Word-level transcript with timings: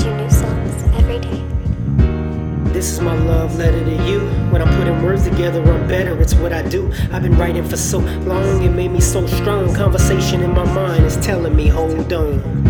new 0.00 0.30
songs 0.30 0.82
every 0.94 1.18
day. 1.18 1.44
This 2.72 2.90
is 2.92 3.00
my 3.00 3.14
love 3.14 3.56
letter 3.56 3.84
to 3.84 4.08
you. 4.08 4.20
When 4.50 4.62
I'm 4.62 4.74
putting 4.78 5.02
words 5.02 5.24
together, 5.24 5.62
I'm 5.62 5.86
better. 5.86 6.18
It's 6.20 6.34
what 6.34 6.52
I 6.52 6.62
do. 6.62 6.90
I've 7.12 7.22
been 7.22 7.36
writing 7.36 7.64
for 7.68 7.76
so 7.76 7.98
long, 7.98 8.62
it 8.62 8.70
made 8.70 8.90
me 8.90 9.00
so 9.00 9.26
strong. 9.26 9.74
Conversation 9.74 10.42
in 10.42 10.52
my 10.52 10.64
mind 10.64 11.04
is 11.04 11.18
telling 11.18 11.54
me, 11.54 11.68
hold 11.68 12.10
on. 12.12 12.62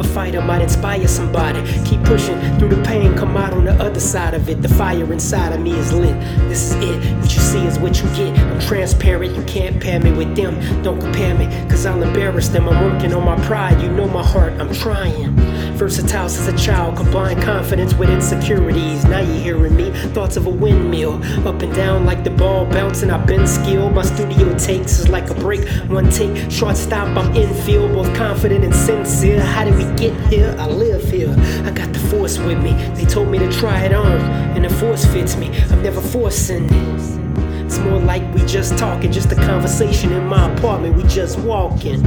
A 0.00 0.02
fighter 0.02 0.40
might 0.40 0.62
inspire 0.62 1.06
somebody. 1.06 1.62
Keep 1.84 2.02
pushing 2.04 2.40
through 2.58 2.70
the 2.70 2.82
pain, 2.82 3.14
come 3.14 3.36
out 3.36 3.52
on 3.52 3.64
the 3.66 3.74
other 3.74 4.00
side 4.00 4.34
of 4.34 4.48
it. 4.48 4.60
The 4.60 4.68
fire 4.68 5.12
inside 5.12 5.52
of 5.52 5.60
me 5.60 5.72
is 5.72 5.92
lit. 5.92 6.18
This 6.48 6.72
is 6.72 6.76
it. 6.76 7.14
What 7.20 7.32
you 7.32 7.40
see 7.40 7.64
is 7.64 7.78
what 7.78 8.02
you 8.02 8.08
get. 8.16 8.36
I'm 8.38 8.58
transparent, 8.58 9.36
you 9.36 9.44
can't 9.44 9.80
pair 9.80 10.00
me 10.00 10.12
with 10.12 10.34
them. 10.34 10.58
Don't 10.82 10.98
compare 10.98 11.34
me, 11.34 11.46
cause 11.68 11.84
I'll 11.86 12.02
embarrass 12.02 12.48
them. 12.48 12.68
I'm 12.68 12.82
working 12.82 13.12
on 13.12 13.24
my 13.24 13.36
pride, 13.44 13.80
you 13.82 13.88
know 13.90 14.08
my 14.08 14.24
heart, 14.24 14.54
I'm 14.54 14.72
trying. 14.72 15.36
Versatile 15.84 16.30
since 16.30 16.48
a 16.48 16.64
child, 16.64 16.96
combine 16.96 17.42
confidence 17.42 17.92
with 17.92 18.08
insecurities. 18.08 19.04
Now 19.04 19.20
you 19.20 19.34
hearing 19.34 19.76
me, 19.76 19.90
thoughts 20.14 20.38
of 20.38 20.46
a 20.46 20.50
windmill. 20.50 21.22
Up 21.46 21.60
and 21.60 21.74
down 21.74 22.06
like 22.06 22.24
the 22.24 22.30
ball 22.30 22.64
bouncing, 22.64 23.10
I've 23.10 23.26
been 23.26 23.46
skilled. 23.46 23.92
My 23.92 24.00
studio 24.00 24.56
takes 24.56 24.98
is 24.98 25.10
like 25.10 25.28
a 25.28 25.34
break. 25.34 25.68
One 25.90 26.08
take, 26.08 26.50
short 26.50 26.78
stop, 26.78 27.14
I'm 27.18 27.36
infield, 27.36 27.92
both 27.92 28.16
confident 28.16 28.64
and 28.64 28.74
sincere. 28.74 29.42
How 29.42 29.64
did 29.64 29.76
we 29.76 29.84
get 29.98 30.18
here? 30.32 30.56
I 30.58 30.68
live 30.68 31.04
here. 31.04 31.36
I 31.66 31.70
got 31.70 31.92
the 31.92 31.98
force 31.98 32.38
with 32.38 32.62
me. 32.62 32.72
They 32.94 33.04
told 33.04 33.28
me 33.28 33.38
to 33.40 33.52
try 33.52 33.84
it 33.84 33.92
on, 33.92 34.22
and 34.56 34.64
the 34.64 34.70
force 34.70 35.04
fits 35.04 35.36
me. 35.36 35.54
I'm 35.70 35.82
never 35.82 36.00
forcing 36.00 36.64
it. 36.64 37.64
It's 37.66 37.78
more 37.80 37.98
like 37.98 38.22
we 38.34 38.40
just 38.46 38.78
talking, 38.78 39.12
just 39.12 39.30
a 39.32 39.36
conversation 39.36 40.12
in 40.12 40.24
my 40.28 40.50
apartment, 40.50 40.96
we 40.96 41.02
just 41.10 41.38
walking. 41.40 42.02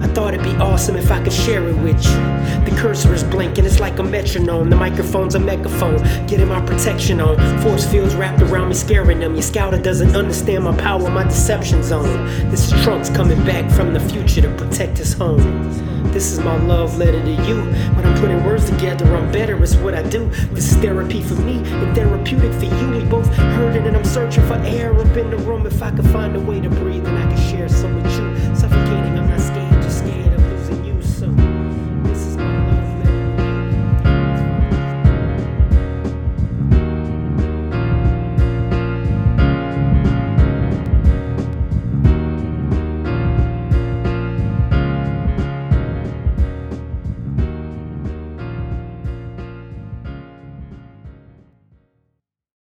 I 0.00 0.06
thought 0.08 0.34
it'd 0.34 0.44
be 0.44 0.54
awesome 0.56 0.96
if 0.96 1.10
I 1.10 1.22
could 1.22 1.32
share 1.32 1.66
it 1.68 1.76
with 1.76 2.04
you. 2.04 2.16
The 2.64 2.76
cursor 2.78 3.12
is 3.14 3.24
blinking, 3.24 3.64
it's 3.64 3.80
like 3.80 3.98
a 3.98 4.02
metronome. 4.02 4.70
The 4.70 4.76
microphone's 4.76 5.34
a 5.34 5.40
megaphone, 5.40 5.98
getting 6.26 6.48
my 6.48 6.60
protection 6.64 7.20
on. 7.20 7.36
Force 7.62 7.86
fields 7.86 8.14
wrapped 8.14 8.42
around 8.42 8.68
me, 8.68 8.74
scaring 8.74 9.20
them. 9.20 9.34
Your 9.34 9.42
scouter 9.42 9.78
doesn't 9.78 10.14
understand 10.14 10.64
my 10.64 10.76
power, 10.76 11.10
my 11.10 11.24
deception 11.24 11.82
zone. 11.82 12.26
This 12.50 12.70
is 12.70 12.82
Trunks 12.84 13.10
coming 13.10 13.42
back 13.44 13.70
from 13.72 13.92
the 13.92 14.00
future 14.00 14.42
to 14.42 14.54
protect 14.56 14.98
his 14.98 15.12
home. 15.12 15.72
This 16.12 16.32
is 16.32 16.38
my 16.40 16.56
love 16.64 16.96
letter 16.96 17.20
to 17.20 17.30
you. 17.46 17.60
When 17.94 18.06
I'm 18.06 18.18
putting 18.20 18.42
words 18.44 18.70
together, 18.70 19.04
I'm 19.14 19.30
better, 19.30 19.62
it's 19.62 19.76
what 19.76 19.94
I 19.94 20.02
do. 20.02 20.28
This 20.52 20.72
is 20.72 20.76
therapy 20.78 21.22
for 21.22 21.34
me 21.34 21.58
and 21.58 21.94
therapeutic 21.94 22.52
for 22.54 22.64
you. 22.64 22.90
We 22.90 23.04
both 23.04 23.26
heard 23.34 23.76
it, 23.76 23.86
and 23.86 23.96
I'm 23.96 24.04
searching 24.04 24.46
for 24.46 24.54
air 24.54 24.98
up 24.98 25.16
in 25.16 25.30
the 25.30 25.36
room. 25.38 25.66
If 25.66 25.82
I 25.82 25.90
could 25.90 26.08
find 26.10 26.34
a 26.34 26.40
way 26.40 26.60
to 26.60 26.70
breathe. 26.70 27.04